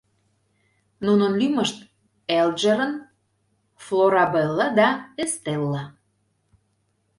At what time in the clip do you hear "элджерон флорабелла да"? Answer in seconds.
2.37-4.89